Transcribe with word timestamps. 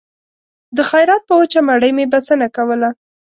د 0.75 0.77
خیرات 0.89 1.21
په 1.27 1.33
وچه 1.39 1.59
مړۍ 1.67 1.91
مې 1.97 2.05
بسنه 2.13 2.47
کوله 2.55 2.89